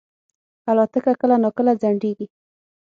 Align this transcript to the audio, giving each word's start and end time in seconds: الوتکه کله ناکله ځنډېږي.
الوتکه 0.69 1.11
کله 1.21 1.35
ناکله 1.43 1.71
ځنډېږي. 1.81 2.27